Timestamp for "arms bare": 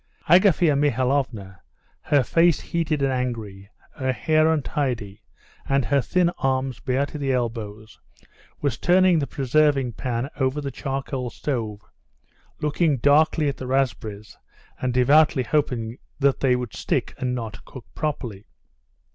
6.39-7.05